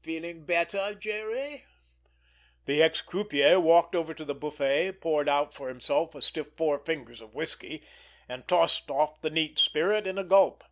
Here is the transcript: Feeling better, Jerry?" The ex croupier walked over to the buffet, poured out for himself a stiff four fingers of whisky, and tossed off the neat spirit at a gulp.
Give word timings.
Feeling 0.00 0.46
better, 0.46 0.94
Jerry?" 0.94 1.66
The 2.64 2.80
ex 2.82 3.02
croupier 3.02 3.60
walked 3.60 3.94
over 3.94 4.14
to 4.14 4.24
the 4.24 4.34
buffet, 4.34 5.02
poured 5.02 5.28
out 5.28 5.52
for 5.52 5.68
himself 5.68 6.14
a 6.14 6.22
stiff 6.22 6.46
four 6.56 6.78
fingers 6.78 7.20
of 7.20 7.34
whisky, 7.34 7.82
and 8.26 8.48
tossed 8.48 8.90
off 8.90 9.20
the 9.20 9.28
neat 9.28 9.58
spirit 9.58 10.06
at 10.06 10.16
a 10.18 10.24
gulp. 10.24 10.64